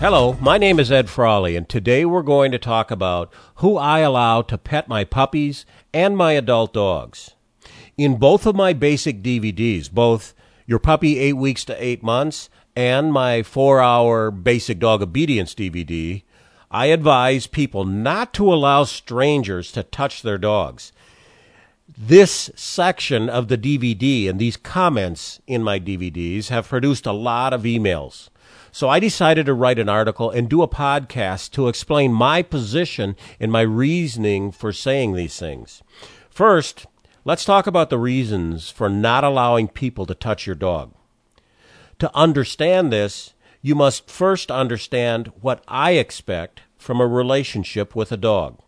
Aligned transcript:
Hello, 0.00 0.36
my 0.40 0.58
name 0.58 0.78
is 0.78 0.92
Ed 0.92 1.10
Frawley, 1.10 1.56
and 1.56 1.68
today 1.68 2.04
we're 2.04 2.22
going 2.22 2.52
to 2.52 2.58
talk 2.58 2.92
about 2.92 3.32
who 3.56 3.76
I 3.76 3.98
allow 3.98 4.42
to 4.42 4.56
pet 4.56 4.86
my 4.86 5.02
puppies 5.02 5.66
and 5.92 6.16
my 6.16 6.34
adult 6.34 6.72
dogs. 6.72 7.34
In 7.96 8.16
both 8.16 8.46
of 8.46 8.54
my 8.54 8.72
basic 8.72 9.22
DVDs, 9.22 9.90
both 9.90 10.34
Your 10.68 10.78
Puppy 10.78 11.18
8 11.18 11.32
Weeks 11.32 11.64
to 11.64 11.84
8 11.84 12.04
Months 12.04 12.48
and 12.76 13.12
my 13.12 13.42
4 13.42 13.80
hour 13.80 14.30
Basic 14.30 14.78
Dog 14.78 15.02
Obedience 15.02 15.52
DVD, 15.52 16.22
I 16.70 16.86
advise 16.86 17.48
people 17.48 17.84
not 17.84 18.32
to 18.34 18.54
allow 18.54 18.84
strangers 18.84 19.72
to 19.72 19.82
touch 19.82 20.22
their 20.22 20.38
dogs. 20.38 20.92
This 21.88 22.50
section 22.54 23.28
of 23.28 23.48
the 23.48 23.58
DVD 23.58 24.30
and 24.30 24.38
these 24.38 24.56
comments 24.56 25.40
in 25.48 25.64
my 25.64 25.80
DVDs 25.80 26.50
have 26.50 26.68
produced 26.68 27.04
a 27.04 27.12
lot 27.12 27.52
of 27.52 27.62
emails. 27.62 28.28
So 28.70 28.88
I 28.88 29.00
decided 29.00 29.46
to 29.46 29.54
write 29.54 29.78
an 29.78 29.88
article 29.88 30.30
and 30.30 30.48
do 30.48 30.62
a 30.62 30.68
podcast 30.68 31.50
to 31.52 31.68
explain 31.68 32.12
my 32.12 32.42
position 32.42 33.16
and 33.40 33.50
my 33.50 33.62
reasoning 33.62 34.52
for 34.52 34.72
saying 34.72 35.14
these 35.14 35.38
things. 35.38 35.82
First, 36.30 36.86
let's 37.24 37.44
talk 37.44 37.66
about 37.66 37.90
the 37.90 37.98
reasons 37.98 38.70
for 38.70 38.88
not 38.88 39.24
allowing 39.24 39.68
people 39.68 40.06
to 40.06 40.14
touch 40.14 40.46
your 40.46 40.54
dog. 40.54 40.94
To 41.98 42.14
understand 42.14 42.92
this, 42.92 43.34
you 43.60 43.74
must 43.74 44.08
first 44.08 44.50
understand 44.50 45.32
what 45.40 45.64
I 45.66 45.92
expect 45.92 46.62
from 46.78 47.00
a 47.00 47.06
relationship 47.06 47.96
with 47.96 48.12
a 48.12 48.16
dog. 48.16 48.60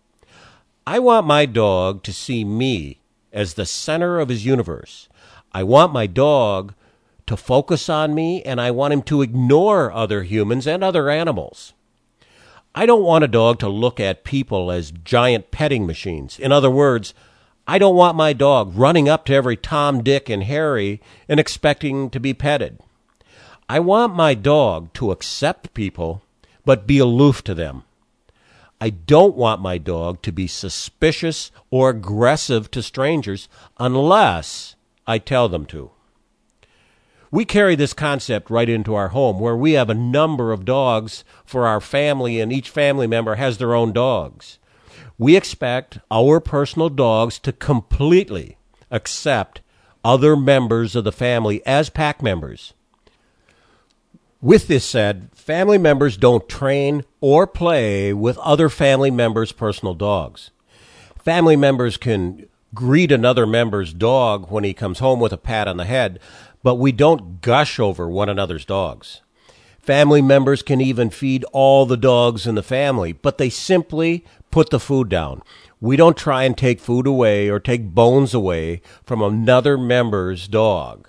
I 0.86 0.98
want 0.98 1.26
my 1.26 1.46
dog 1.46 2.02
to 2.04 2.12
see 2.12 2.44
me 2.44 3.00
as 3.32 3.54
the 3.54 3.66
center 3.66 4.18
of 4.18 4.28
his 4.28 4.44
universe. 4.44 5.08
I 5.52 5.62
want 5.62 5.92
my 5.92 6.06
dog 6.06 6.74
to 7.30 7.36
focus 7.36 7.88
on 7.88 8.12
me, 8.12 8.42
and 8.42 8.60
I 8.60 8.72
want 8.72 8.92
him 8.92 9.02
to 9.02 9.22
ignore 9.22 9.92
other 9.92 10.24
humans 10.24 10.66
and 10.66 10.82
other 10.82 11.08
animals. 11.08 11.74
I 12.74 12.86
don't 12.86 13.04
want 13.04 13.22
a 13.22 13.28
dog 13.28 13.60
to 13.60 13.68
look 13.68 14.00
at 14.00 14.24
people 14.24 14.72
as 14.72 14.90
giant 14.90 15.52
petting 15.52 15.86
machines. 15.86 16.40
In 16.40 16.50
other 16.50 16.72
words, 16.72 17.14
I 17.68 17.78
don't 17.78 17.94
want 17.94 18.16
my 18.16 18.32
dog 18.32 18.72
running 18.74 19.08
up 19.08 19.26
to 19.26 19.32
every 19.32 19.56
Tom, 19.56 20.02
Dick, 20.02 20.28
and 20.28 20.42
Harry 20.42 21.00
and 21.28 21.38
expecting 21.38 22.10
to 22.10 22.18
be 22.18 22.34
petted. 22.34 22.80
I 23.68 23.78
want 23.78 24.12
my 24.16 24.34
dog 24.34 24.92
to 24.94 25.12
accept 25.12 25.72
people, 25.72 26.22
but 26.64 26.84
be 26.84 26.98
aloof 26.98 27.44
to 27.44 27.54
them. 27.54 27.84
I 28.80 28.90
don't 28.90 29.36
want 29.36 29.62
my 29.62 29.78
dog 29.78 30.20
to 30.22 30.32
be 30.32 30.48
suspicious 30.48 31.52
or 31.70 31.90
aggressive 31.90 32.72
to 32.72 32.82
strangers 32.82 33.48
unless 33.78 34.74
I 35.06 35.18
tell 35.18 35.48
them 35.48 35.64
to. 35.66 35.92
We 37.30 37.44
carry 37.44 37.76
this 37.76 37.92
concept 37.92 38.50
right 38.50 38.68
into 38.68 38.94
our 38.94 39.08
home 39.08 39.38
where 39.38 39.56
we 39.56 39.72
have 39.72 39.88
a 39.88 39.94
number 39.94 40.52
of 40.52 40.64
dogs 40.64 41.24
for 41.44 41.66
our 41.66 41.80
family 41.80 42.40
and 42.40 42.52
each 42.52 42.70
family 42.70 43.06
member 43.06 43.36
has 43.36 43.58
their 43.58 43.74
own 43.74 43.92
dogs. 43.92 44.58
We 45.16 45.36
expect 45.36 45.98
our 46.10 46.40
personal 46.40 46.88
dogs 46.88 47.38
to 47.40 47.52
completely 47.52 48.56
accept 48.90 49.60
other 50.04 50.34
members 50.34 50.96
of 50.96 51.04
the 51.04 51.12
family 51.12 51.64
as 51.64 51.88
pack 51.88 52.22
members. 52.22 52.72
With 54.42 54.66
this 54.66 54.84
said, 54.84 55.28
family 55.34 55.78
members 55.78 56.16
don't 56.16 56.48
train 56.48 57.04
or 57.20 57.46
play 57.46 58.12
with 58.12 58.38
other 58.38 58.70
family 58.70 59.10
members' 59.10 59.52
personal 59.52 59.94
dogs. 59.94 60.50
Family 61.22 61.56
members 61.56 61.98
can 61.98 62.46
greet 62.72 63.12
another 63.12 63.46
member's 63.46 63.92
dog 63.92 64.50
when 64.50 64.64
he 64.64 64.72
comes 64.72 65.00
home 65.00 65.20
with 65.20 65.32
a 65.32 65.36
pat 65.36 65.68
on 65.68 65.76
the 65.76 65.84
head, 65.84 66.18
but 66.62 66.76
we 66.76 66.92
don't 66.92 67.40
gush 67.40 67.78
over 67.78 68.08
one 68.08 68.28
another's 68.28 68.64
dogs. 68.64 69.20
Family 69.80 70.20
members 70.20 70.62
can 70.62 70.80
even 70.80 71.10
feed 71.10 71.44
all 71.52 71.86
the 71.86 71.96
dogs 71.96 72.46
in 72.46 72.54
the 72.54 72.62
family, 72.62 73.12
but 73.12 73.38
they 73.38 73.48
simply 73.48 74.24
put 74.50 74.70
the 74.70 74.80
food 74.80 75.08
down. 75.08 75.42
We 75.80 75.96
don't 75.96 76.16
try 76.16 76.44
and 76.44 76.56
take 76.56 76.80
food 76.80 77.06
away 77.06 77.48
or 77.48 77.58
take 77.58 77.94
bones 77.94 78.34
away 78.34 78.82
from 79.04 79.22
another 79.22 79.78
member's 79.78 80.46
dog. 80.48 81.08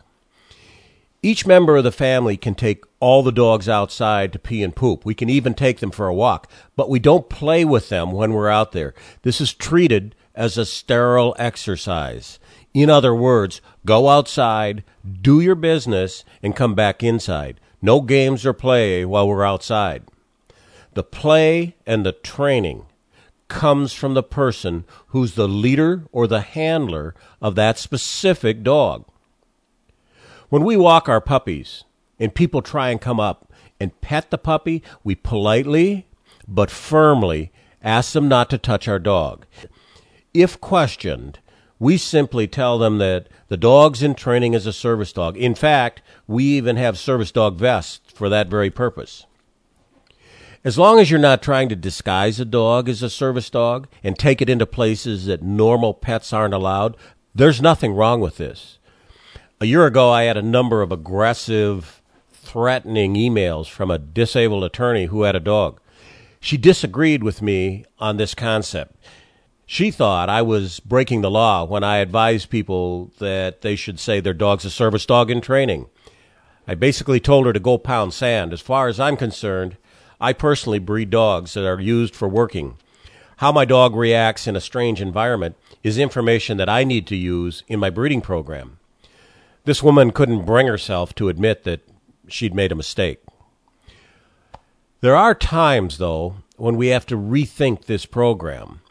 Each 1.24 1.46
member 1.46 1.78
of 1.78 1.84
the 1.84 1.92
family 1.92 2.36
can 2.36 2.56
take 2.56 2.84
all 3.00 3.22
the 3.22 3.32
dogs 3.32 3.70
outside 3.70 4.34
to 4.34 4.40
pee 4.40 4.64
and 4.64 4.76
poop. 4.76 5.06
We 5.06 5.14
can 5.14 5.30
even 5.30 5.54
take 5.54 5.80
them 5.80 5.92
for 5.92 6.08
a 6.08 6.14
walk, 6.14 6.50
but 6.76 6.90
we 6.90 6.98
don't 6.98 7.30
play 7.30 7.64
with 7.64 7.90
them 7.90 8.12
when 8.12 8.34
we're 8.34 8.50
out 8.50 8.72
there. 8.72 8.96
This 9.22 9.40
is 9.40 9.54
treated 9.54 10.16
as 10.34 10.58
a 10.58 10.66
sterile 10.66 11.36
exercise. 11.38 12.40
In 12.74 12.90
other 12.90 13.14
words, 13.14 13.62
go 13.86 14.10
outside, 14.10 14.84
do 15.22 15.40
your 15.40 15.56
business, 15.56 16.24
and 16.44 16.56
come 16.56 16.76
back 16.76 17.04
inside. 17.04 17.60
No 17.82 18.02
games 18.02 18.46
or 18.46 18.54
play 18.54 19.04
while 19.06 19.28
we're 19.28 19.44
outside. 19.44 20.04
The 20.94 21.04
play 21.04 21.76
and 21.86 22.06
the 22.06 22.12
training 22.12 22.86
comes 23.48 23.94
from 23.94 24.14
the 24.14 24.24
person 24.24 24.86
who's 25.08 25.36
the 25.36 25.48
leader 25.48 26.04
or 26.12 26.28
the 26.28 26.42
handler 26.42 27.16
of 27.42 27.56
that 27.56 27.78
specific 27.78 28.64
dog. 28.64 29.06
When 30.50 30.64
we 30.64 30.78
walk 30.78 31.10
our 31.10 31.22
puppies 31.22 31.84
and 32.20 32.36
people 32.36 32.62
try 32.62 32.90
and 32.90 33.02
come 33.02 33.20
up 33.20 33.52
and 33.80 34.00
pet 34.02 34.30
the 34.30 34.38
puppy, 34.38 34.84
we 35.04 35.16
politely 35.16 36.06
but 36.48 36.70
firmly 36.70 37.52
ask 37.82 38.14
them 38.14 38.28
not 38.28 38.50
to 38.50 38.58
touch 38.58 38.88
our 38.88 39.00
dog. 39.00 39.46
If 40.34 40.62
questioned, 40.62 41.40
we 41.82 41.98
simply 41.98 42.48
tell 42.48 42.78
them 42.78 43.00
that 43.00 43.28
the 43.48 43.58
dog's 43.58 44.04
in 44.04 44.14
training 44.14 44.54
as 44.54 44.68
a 44.68 44.72
service 44.72 45.12
dog. 45.12 45.36
In 45.36 45.56
fact, 45.56 46.04
we 46.28 46.44
even 46.44 46.76
have 46.76 46.96
service 46.96 47.32
dog 47.32 47.58
vests 47.58 48.14
for 48.14 48.30
that 48.30 48.50
very 48.50 48.70
purpose. 48.70 49.26
As 50.64 50.78
long 50.78 51.00
as 51.00 51.10
you're 51.10 51.20
not 51.20 51.42
trying 51.42 51.70
to 51.70 51.76
disguise 51.76 52.40
a 52.40 52.46
dog 52.46 52.88
as 52.88 53.02
a 53.02 53.10
service 53.10 53.50
dog 53.50 53.88
and 54.04 54.16
take 54.16 54.44
it 54.44 54.50
into 54.50 54.68
places 54.68 55.26
that 55.26 55.42
normal 55.42 55.96
pets 55.96 56.32
aren't 56.32 56.54
allowed, 56.54 56.96
there's 57.34 57.64
nothing 57.64 57.96
wrong 57.96 58.22
with 58.22 58.38
this. 58.38 58.78
A 59.60 59.66
year 59.66 59.88
ago, 59.88 60.12
I 60.12 60.24
had 60.24 60.38
a 60.38 60.44
number 60.44 60.84
of 60.84 60.92
aggressive, 60.92 62.00
threatening 62.32 63.16
emails 63.16 63.68
from 63.68 63.90
a 63.90 63.98
disabled 63.98 64.64
attorney 64.64 65.06
who 65.06 65.24
had 65.24 65.36
a 65.36 65.40
dog. 65.40 65.82
She 66.40 66.58
disagreed 66.58 67.24
with 67.24 67.42
me 67.42 67.86
on 67.98 68.18
this 68.18 68.36
concept. 68.36 68.96
She 69.72 69.90
thought 69.90 70.28
I 70.28 70.42
was 70.42 70.82
breaking 70.82 71.22
the 71.22 71.32
law 71.32 71.64
when 71.64 71.82
I 71.82 72.00
advised 72.00 72.50
people 72.50 73.10
that 73.20 73.62
they 73.62 73.78
should 73.78 74.02
say 74.02 74.20
their 74.20 74.34
dog's 74.34 74.66
a 74.66 74.70
service 74.70 75.06
dog 75.06 75.32
in 75.32 75.40
training. 75.40 75.86
I 76.68 76.76
basically 76.76 77.22
told 77.22 77.46
her 77.46 77.54
to 77.54 77.60
go 77.62 77.78
pound 77.78 78.14
sand. 78.14 78.52
As 78.52 78.60
far 78.60 78.90
as 78.90 79.00
I'm 79.00 79.16
concerned, 79.16 79.78
I 80.20 80.34
personally 80.34 80.80
breed 80.80 81.10
dogs 81.10 81.54
that 81.54 81.66
are 81.66 81.80
used 81.80 82.14
for 82.14 82.28
working. 82.28 82.76
How 83.38 83.54
my 83.54 83.64
dog 83.64 83.96
reacts 83.96 84.46
in 84.46 84.58
a 84.58 84.60
strange 84.60 85.02
environment 85.02 85.56
is 85.84 85.98
information 85.98 86.58
that 86.58 86.68
I 86.68 86.84
need 86.84 87.08
to 87.08 87.16
use 87.16 87.64
in 87.70 87.80
my 87.80 87.90
breeding 87.90 88.20
program. 88.20 88.78
This 89.64 89.82
woman 89.82 90.12
couldn't 90.12 90.46
bring 90.46 90.68
herself 90.68 91.16
to 91.16 91.30
admit 91.30 91.64
that 91.64 91.80
she'd 92.28 92.54
made 92.54 92.74
a 92.74 92.76
mistake. 92.76 93.24
There 95.00 95.16
are 95.16 95.34
times, 95.34 95.98
though, 95.98 96.36
when 96.58 96.76
we 96.76 96.88
have 96.88 97.06
to 97.06 97.16
rethink 97.16 97.86
this 97.86 98.06
program. 98.06 98.82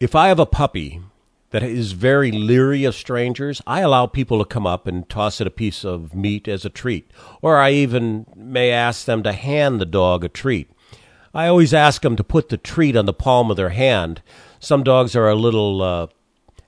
If 0.00 0.14
I 0.14 0.28
have 0.28 0.38
a 0.38 0.46
puppy 0.46 1.02
that 1.50 1.62
is 1.62 1.92
very 1.92 2.32
leery 2.32 2.84
of 2.84 2.94
strangers, 2.94 3.60
I 3.66 3.80
allow 3.80 4.06
people 4.06 4.38
to 4.38 4.46
come 4.46 4.66
up 4.66 4.86
and 4.86 5.06
toss 5.06 5.42
it 5.42 5.46
a 5.46 5.50
piece 5.50 5.84
of 5.84 6.14
meat 6.14 6.48
as 6.48 6.64
a 6.64 6.70
treat. 6.70 7.10
Or 7.42 7.58
I 7.58 7.72
even 7.72 8.24
may 8.34 8.70
ask 8.70 9.04
them 9.04 9.22
to 9.24 9.34
hand 9.34 9.78
the 9.78 9.84
dog 9.84 10.24
a 10.24 10.30
treat. 10.30 10.70
I 11.34 11.48
always 11.48 11.74
ask 11.74 12.00
them 12.00 12.16
to 12.16 12.24
put 12.24 12.48
the 12.48 12.56
treat 12.56 12.96
on 12.96 13.04
the 13.04 13.12
palm 13.12 13.50
of 13.50 13.58
their 13.58 13.68
hand. 13.68 14.22
Some 14.58 14.82
dogs 14.82 15.14
are 15.14 15.28
a 15.28 15.34
little 15.34 15.82
uh, 15.82 16.06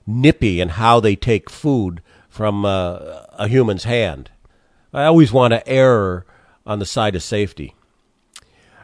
nippy 0.05 0.61
in 0.61 0.69
how 0.69 0.99
they 0.99 1.15
take 1.15 1.49
food 1.49 2.03
from 2.29 2.65
uh, 2.65 3.23
a 3.31 3.47
human's 3.47 3.85
hand. 3.85 4.29
I 4.93 5.05
always 5.05 5.33
want 5.33 5.53
to 5.53 5.67
err 5.67 6.27
on 6.67 6.77
the 6.77 6.85
side 6.85 7.15
of 7.15 7.23
safety. 7.23 7.73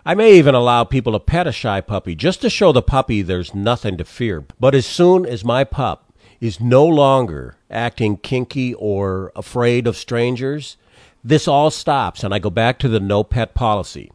I 0.05 0.13
may 0.15 0.33
even 0.33 0.55
allow 0.55 0.85
people 0.85 1.13
to 1.13 1.19
pet 1.19 1.47
a 1.47 1.51
shy 1.51 1.81
puppy 1.81 2.15
just 2.15 2.41
to 2.41 2.49
show 2.49 2.71
the 2.71 2.81
puppy 2.81 3.21
there's 3.21 3.53
nothing 3.53 3.97
to 3.97 4.05
fear. 4.05 4.45
But 4.59 4.73
as 4.73 4.85
soon 4.85 5.25
as 5.25 5.43
my 5.43 5.63
pup 5.63 6.13
is 6.39 6.61
no 6.61 6.85
longer 6.85 7.55
acting 7.69 8.17
kinky 8.17 8.73
or 8.73 9.31
afraid 9.35 9.87
of 9.87 9.97
strangers, 9.97 10.77
this 11.23 11.47
all 11.47 11.69
stops 11.69 12.23
and 12.23 12.33
I 12.33 12.39
go 12.39 12.49
back 12.49 12.79
to 12.79 12.87
the 12.87 12.99
no 12.99 13.23
pet 13.23 13.53
policy. 13.53 14.11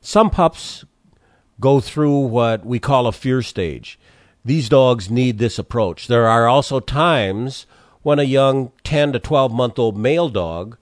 Some 0.00 0.30
pups 0.30 0.84
go 1.60 1.80
through 1.80 2.18
what 2.18 2.64
we 2.64 2.78
call 2.78 3.06
a 3.06 3.12
fear 3.12 3.42
stage. 3.42 3.98
These 4.44 4.68
dogs 4.68 5.10
need 5.10 5.38
this 5.38 5.58
approach. 5.58 6.08
There 6.08 6.26
are 6.26 6.48
also 6.48 6.80
times 6.80 7.66
when 8.02 8.18
a 8.18 8.24
young 8.24 8.72
10 8.84 9.12
to 9.12 9.18
12 9.18 9.52
month 9.52 9.78
old 9.78 9.96
male 9.96 10.28
dog 10.28 10.76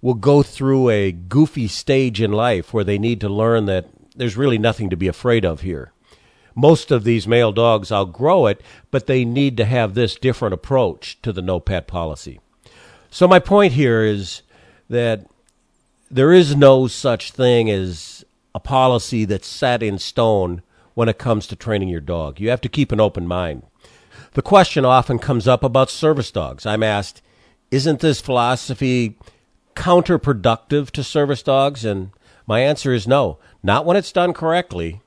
will 0.00 0.14
go 0.14 0.42
through 0.42 0.88
a 0.90 1.12
goofy 1.12 1.68
stage 1.68 2.20
in 2.20 2.32
life 2.32 2.72
where 2.72 2.84
they 2.84 2.98
need 2.98 3.20
to 3.20 3.28
learn 3.28 3.66
that 3.66 3.86
there's 4.14 4.36
really 4.36 4.58
nothing 4.58 4.90
to 4.90 4.96
be 4.96 5.08
afraid 5.08 5.44
of 5.44 5.60
here. 5.60 5.92
Most 6.54 6.90
of 6.90 7.04
these 7.04 7.28
male 7.28 7.52
dogs 7.52 7.92
outgrow 7.92 8.46
it, 8.46 8.60
but 8.90 9.06
they 9.06 9.24
need 9.24 9.56
to 9.56 9.64
have 9.64 9.94
this 9.94 10.16
different 10.16 10.54
approach 10.54 11.20
to 11.22 11.32
the 11.32 11.42
no 11.42 11.60
pet 11.60 11.86
policy. 11.86 12.40
So, 13.10 13.28
my 13.28 13.38
point 13.38 13.74
here 13.74 14.02
is 14.02 14.42
that 14.88 15.26
there 16.10 16.32
is 16.32 16.56
no 16.56 16.86
such 16.88 17.30
thing 17.30 17.70
as 17.70 18.24
a 18.54 18.60
policy 18.60 19.24
that's 19.24 19.46
set 19.46 19.82
in 19.82 19.98
stone 19.98 20.62
when 20.94 21.08
it 21.08 21.18
comes 21.18 21.46
to 21.46 21.56
training 21.56 21.88
your 21.88 22.00
dog. 22.00 22.40
You 22.40 22.50
have 22.50 22.60
to 22.62 22.68
keep 22.68 22.90
an 22.90 23.00
open 23.00 23.26
mind. 23.26 23.62
The 24.32 24.42
question 24.42 24.84
often 24.84 25.18
comes 25.18 25.46
up 25.46 25.62
about 25.62 25.90
service 25.90 26.30
dogs. 26.30 26.66
I'm 26.66 26.82
asked, 26.82 27.22
isn't 27.70 28.00
this 28.00 28.20
philosophy 28.20 29.16
counterproductive 29.78 30.90
to 30.90 31.04
service 31.04 31.42
dogs? 31.42 31.84
And 31.84 32.10
my 32.46 32.60
answer 32.60 32.92
is 32.92 33.06
no, 33.06 33.38
not 33.62 33.86
when 33.86 33.96
it's 33.96 34.12
done 34.12 34.34
correctly. 34.34 35.00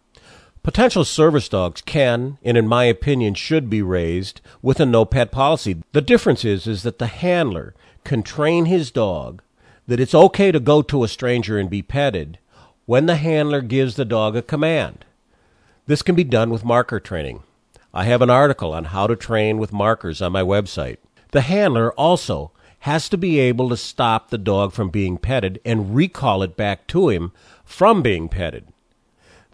Potential 0.63 1.03
service 1.03 1.49
dogs 1.49 1.81
can, 1.81 2.37
and 2.43 2.55
in 2.55 2.67
my 2.67 2.85
opinion 2.85 3.33
should 3.33 3.69
be 3.69 3.81
raised 3.81 4.41
with 4.61 4.79
a 4.79 4.85
no 4.85 5.05
pet 5.05 5.31
policy. 5.31 5.83
The 5.91 6.01
difference 6.01 6.45
is 6.45 6.67
is 6.67 6.83
that 6.83 6.99
the 6.99 7.07
handler 7.07 7.75
can 8.03 8.23
train 8.23 8.65
his 8.65 8.91
dog 8.91 9.41
that 9.87 9.99
it's 9.99 10.15
okay 10.15 10.51
to 10.51 10.59
go 10.59 10.81
to 10.83 11.03
a 11.03 11.07
stranger 11.07 11.57
and 11.57 11.69
be 11.69 11.81
petted 11.81 12.39
when 12.85 13.07
the 13.07 13.15
handler 13.15 13.61
gives 13.61 13.95
the 13.95 14.05
dog 14.05 14.35
a 14.35 14.41
command. 14.41 15.03
This 15.87 16.01
can 16.01 16.15
be 16.15 16.23
done 16.23 16.49
with 16.49 16.63
marker 16.63 16.99
training. 16.99 17.43
I 17.93 18.05
have 18.05 18.21
an 18.21 18.29
article 18.29 18.71
on 18.71 18.85
how 18.85 19.07
to 19.07 19.15
train 19.15 19.57
with 19.57 19.73
markers 19.73 20.21
on 20.21 20.31
my 20.31 20.43
website. 20.43 20.97
The 21.31 21.41
handler 21.41 21.91
also 21.93 22.51
has 22.81 23.07
to 23.09 23.17
be 23.17 23.39
able 23.39 23.69
to 23.69 23.77
stop 23.77 24.29
the 24.29 24.37
dog 24.37 24.73
from 24.73 24.89
being 24.89 25.17
petted 25.17 25.59
and 25.63 25.95
recall 25.95 26.41
it 26.41 26.57
back 26.57 26.87
to 26.87 27.09
him 27.09 27.31
from 27.63 28.01
being 28.01 28.27
petted. 28.27 28.67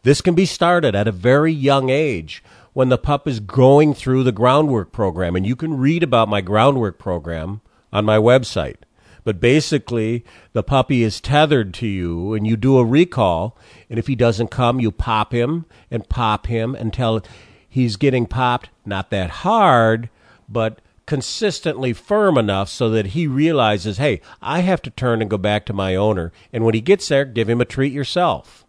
This 0.03 0.21
can 0.21 0.33
be 0.33 0.45
started 0.45 0.95
at 0.95 1.09
a 1.09 1.12
very 1.12 1.51
young 1.51 1.89
age 1.89 2.41
when 2.71 2.88
the 2.88 2.97
pup 2.97 3.27
is 3.27 3.41
going 3.41 3.94
through 3.94 4.24
the 4.24 4.31
groundwork 4.31 4.94
program. 4.94 5.35
And 5.35 5.45
you 5.45 5.57
can 5.57 5.77
read 5.77 6.03
about 6.03 6.29
my 6.29 6.39
groundwork 6.39 7.00
program 7.00 7.59
on 7.91 8.06
my 8.06 8.18
website. 8.18 8.77
But 9.25 9.41
basically, 9.41 10.24
the 10.53 10.63
puppy 10.63 11.03
is 11.03 11.19
tethered 11.19 11.74
to 11.75 11.88
you 11.88 12.33
and 12.33 12.47
you 12.47 12.56
do 12.56 12.77
a 12.77 12.85
recall. 12.85 13.57
And 13.89 14.00
if 14.00 14.07
he 14.07 14.15
doesn't 14.15 14.51
come, 14.51 14.79
you 14.79 14.89
pop 14.89 15.33
him 15.33 15.65
and 15.91 16.07
pop 16.07 16.47
him 16.47 16.75
until 16.75 17.21
he's 17.68 17.97
getting 17.97 18.25
popped, 18.25 18.69
not 18.85 19.09
that 19.09 19.29
hard, 19.29 20.09
but 20.47 20.79
consistently 21.07 21.94
firm 21.94 22.38
enough 22.38 22.69
so 22.69 22.89
that 22.92 23.07
he 23.07 23.25
realizes, 23.25 23.98
hey, 23.98 24.21
I 24.42 24.59
have 24.59 24.83
to 24.83 24.92
turn 24.92 25.21
and 25.21 25.30
go 25.30 25.38
back 25.39 25.65
to 25.65 25.74
my 25.74 25.95
owner. 25.95 26.31
And 26.54 26.63
when 26.63 26.75
he 26.75 26.81
gets 26.81 27.07
there, 27.07 27.25
give 27.25 27.50
him 27.50 27.62
a 27.62 27.65
treat 27.65 27.92
yourself. 27.92 28.65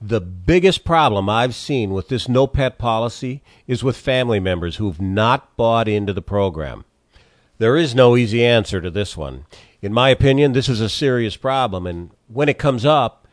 The 0.00 0.20
biggest 0.20 0.84
problem 0.84 1.28
I've 1.28 1.56
seen 1.56 1.90
with 1.90 2.08
this 2.08 2.28
no 2.28 2.46
pet 2.46 2.78
policy 2.78 3.42
is 3.66 3.82
with 3.82 3.96
family 3.96 4.38
members 4.38 4.76
who've 4.76 5.00
not 5.00 5.56
bought 5.56 5.88
into 5.88 6.12
the 6.12 6.22
program. 6.22 6.84
There 7.58 7.76
is 7.76 7.94
no 7.94 8.16
easy 8.16 8.44
answer 8.44 8.80
to 8.80 8.90
this 8.90 9.16
one. 9.16 9.44
In 9.82 9.92
my 9.92 10.10
opinion, 10.10 10.52
this 10.52 10.68
is 10.68 10.80
a 10.80 10.88
serious 10.88 11.36
problem, 11.36 11.86
and 11.86 12.10
when 12.28 12.48
it 12.48 12.58
comes 12.58 12.84
up, 12.84 13.26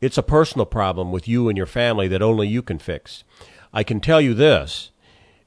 it's 0.00 0.18
a 0.18 0.22
personal 0.22 0.66
problem 0.66 1.10
with 1.10 1.26
you 1.26 1.48
and 1.48 1.56
your 1.56 1.66
family 1.66 2.06
that 2.06 2.22
only 2.22 2.46
you 2.46 2.62
can 2.62 2.78
fix. 2.78 3.24
I 3.72 3.82
can 3.82 4.00
tell 4.00 4.20
you 4.20 4.34
this 4.34 4.90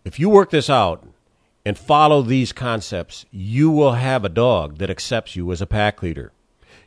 if 0.03 0.19
you 0.19 0.29
work 0.29 0.49
this 0.49 0.69
out 0.69 1.07
and 1.67 1.77
follow 1.77 2.21
these 2.21 2.53
concepts, 2.53 3.25
you 3.29 3.69
will 3.69 3.95
have 3.95 4.23
a 4.23 4.29
dog 4.29 4.77
that 4.77 4.89
accepts 4.89 5.35
you 5.35 5.51
as 5.51 5.61
a 5.61 5.67
pack 5.67 6.01
leader. 6.01 6.31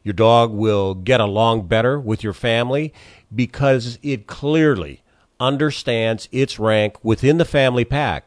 Your 0.03 0.15
dog 0.15 0.53
will 0.53 0.95
get 0.95 1.21
along 1.21 1.67
better 1.67 2.01
with 2.01 2.25
your 2.25 2.33
family 2.33 2.95
because 3.35 3.99
it 4.03 4.27
clearly 4.27 5.03
understands 5.39 6.31
its 6.33 6.59
rank 6.59 6.97
within 7.03 7.37
the 7.37 7.45
family 7.45 7.85
pack. 7.85 8.25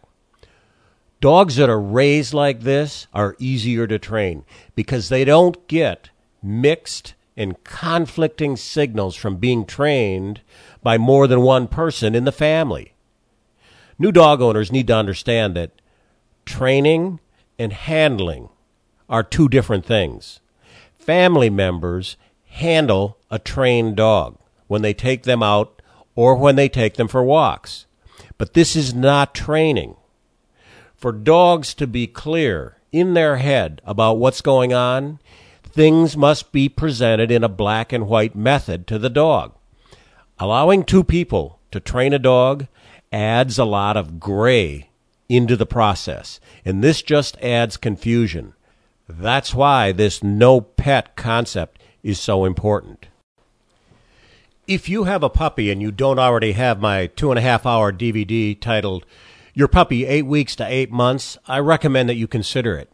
Dogs 1.19 1.55
that 1.55 1.71
are 1.71 1.81
raised 1.81 2.35
like 2.35 2.59
this 2.59 3.07
are 3.15 3.35
easier 3.39 3.87
to 3.87 3.97
train 3.97 4.45
because 4.75 5.09
they 5.09 5.25
don't 5.25 5.67
get 5.67 6.11
mixed 6.43 7.15
and 7.35 7.63
conflicting 7.63 8.55
signals 8.57 9.15
from 9.15 9.37
being 9.37 9.65
trained 9.65 10.41
by 10.83 10.99
more 10.99 11.25
than 11.25 11.41
one 11.41 11.67
person 11.67 12.13
in 12.13 12.25
the 12.25 12.31
family. 12.31 12.93
New 13.97 14.11
dog 14.11 14.39
owners 14.39 14.71
need 14.71 14.85
to 14.85 14.95
understand 14.95 15.55
that 15.55 15.71
training 16.45 17.19
and 17.57 17.73
handling 17.73 18.49
are 19.09 19.23
two 19.23 19.47
different 19.49 19.85
things 19.85 20.39
family 20.97 21.49
members 21.49 22.15
handle 22.45 23.17
a 23.29 23.37
trained 23.37 23.95
dog 23.95 24.37
when 24.67 24.81
they 24.81 24.93
take 24.93 25.23
them 25.23 25.43
out 25.43 25.81
or 26.15 26.35
when 26.35 26.55
they 26.55 26.69
take 26.69 26.95
them 26.95 27.07
for 27.07 27.23
walks. 27.23 27.85
But 28.37 28.53
this 28.53 28.75
is 28.75 28.93
not 28.93 29.35
training. 29.35 29.95
For 30.95 31.11
dogs 31.11 31.73
to 31.75 31.87
be 31.87 32.07
clear 32.07 32.77
in 32.91 33.13
their 33.13 33.37
head 33.37 33.81
about 33.83 34.17
what's 34.17 34.41
going 34.41 34.73
on, 34.73 35.19
things 35.63 36.15
must 36.15 36.51
be 36.51 36.69
presented 36.69 37.31
in 37.31 37.43
a 37.43 37.49
black 37.49 37.91
and 37.91 38.07
white 38.07 38.35
method 38.35 38.87
to 38.87 38.99
the 38.99 39.09
dog. 39.09 39.53
Allowing 40.39 40.83
two 40.83 41.03
people 41.03 41.59
to 41.71 41.79
train 41.79 42.13
a 42.13 42.19
dog 42.19 42.67
adds 43.11 43.57
a 43.57 43.65
lot 43.65 43.97
of 43.97 44.19
gray 44.19 44.89
into 45.35 45.55
the 45.55 45.65
process, 45.65 46.39
and 46.63 46.83
this 46.83 47.01
just 47.01 47.37
adds 47.37 47.77
confusion. 47.77 48.53
That's 49.07 49.53
why 49.53 49.91
this 49.91 50.23
no 50.23 50.61
pet 50.61 51.15
concept 51.15 51.81
is 52.03 52.19
so 52.19 52.45
important. 52.45 53.07
If 54.67 54.87
you 54.87 55.03
have 55.03 55.23
a 55.23 55.29
puppy 55.29 55.71
and 55.71 55.81
you 55.81 55.91
don't 55.91 56.19
already 56.19 56.53
have 56.53 56.79
my 56.79 57.07
two 57.07 57.31
and 57.31 57.37
a 57.37 57.41
half 57.41 57.65
hour 57.65 57.91
DVD 57.91 58.59
titled 58.59 59.05
Your 59.53 59.67
Puppy 59.67 60.05
Eight 60.05 60.25
Weeks 60.25 60.55
to 60.55 60.65
Eight 60.65 60.91
Months, 60.91 61.37
I 61.47 61.59
recommend 61.59 62.07
that 62.07 62.15
you 62.15 62.27
consider 62.27 62.77
it. 62.77 62.89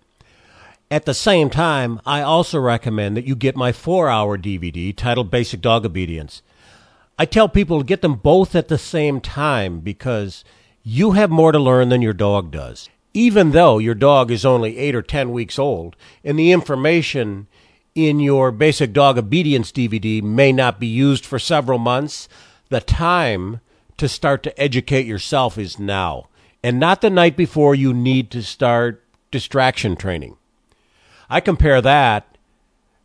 At 0.89 1.05
the 1.05 1.13
same 1.13 1.51
time, 1.51 2.01
I 2.07 2.21
also 2.21 2.59
recommend 2.59 3.15
that 3.15 3.27
you 3.27 3.35
get 3.35 3.55
my 3.55 3.71
four 3.71 4.09
hour 4.09 4.37
DVD 4.37 4.95
titled 4.95 5.29
Basic 5.29 5.61
Dog 5.61 5.85
Obedience. 5.85 6.41
I 7.19 7.25
tell 7.25 7.47
people 7.47 7.79
to 7.79 7.85
get 7.85 8.01
them 8.01 8.15
both 8.15 8.55
at 8.55 8.69
the 8.69 8.77
same 8.79 9.21
time 9.21 9.81
because 9.81 10.43
you 10.83 11.11
have 11.11 11.29
more 11.29 11.51
to 11.51 11.59
learn 11.59 11.89
than 11.89 12.01
your 12.01 12.13
dog 12.13 12.51
does 12.51 12.89
even 13.13 13.51
though 13.51 13.79
your 13.79 13.95
dog 13.95 14.31
is 14.31 14.45
only 14.45 14.77
eight 14.77 14.95
or 14.95 15.01
ten 15.01 15.31
weeks 15.31 15.57
old, 15.57 15.95
and 16.23 16.37
the 16.37 16.51
information 16.51 17.47
in 17.95 18.19
your 18.19 18.51
basic 18.51 18.93
dog 18.93 19.17
obedience 19.17 19.71
DVD 19.71 20.21
may 20.21 20.51
not 20.51 20.79
be 20.79 20.87
used 20.87 21.25
for 21.25 21.39
several 21.39 21.79
months, 21.79 22.29
the 22.69 22.79
time 22.79 23.59
to 23.97 24.07
start 24.07 24.43
to 24.43 24.61
educate 24.61 25.05
yourself 25.05 25.57
is 25.57 25.79
now, 25.79 26.29
and 26.63 26.79
not 26.79 27.01
the 27.01 27.09
night 27.09 27.35
before 27.35 27.73
you 27.73 27.93
need 27.93 28.29
to 28.31 28.43
start 28.43 29.03
distraction 29.31 29.95
training. 29.95 30.37
I 31.29 31.41
compare 31.41 31.81
that 31.81 32.37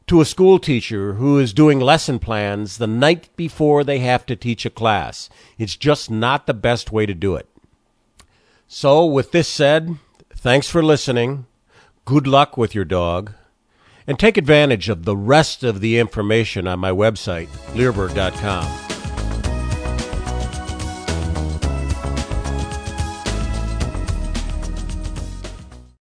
to 0.07 0.21
a 0.21 0.27
school 0.27 0.59
teacher 0.59 1.15
who 1.15 1.39
is 1.39 1.55
doing 1.55 1.81
lesson 1.81 2.19
plans 2.19 2.77
the 2.77 2.87
night 2.87 3.31
before 3.37 3.83
they 3.85 4.01
have 4.01 4.27
to 4.27 4.37
teach 4.37 4.67
a 4.67 4.71
class. 4.71 5.31
It's 5.59 5.77
just 5.77 6.11
not 6.11 6.47
the 6.47 6.55
best 6.55 6.93
way 6.93 7.07
to 7.07 7.15
do 7.15 7.37
it. 7.37 7.49
So, 8.67 9.05
with 9.05 9.33
this 9.33 9.49
said, 9.49 9.97
thanks 10.35 10.69
for 10.69 10.83
listening. 10.83 11.47
Good 12.05 12.27
luck 12.27 12.57
with 12.57 12.75
your 12.75 12.85
dog. 12.85 13.33
And 14.07 14.19
take 14.19 14.37
advantage 14.37 14.89
of 14.89 15.05
the 15.05 15.17
rest 15.17 15.65
of 15.65 15.81
the 15.81 15.99
information 15.99 16.67
on 16.67 16.79
my 16.79 16.91
website, 16.91 17.49
leerburg.com. 17.75 18.94